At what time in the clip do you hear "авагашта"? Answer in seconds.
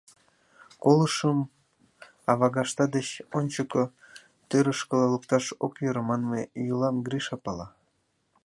2.31-2.85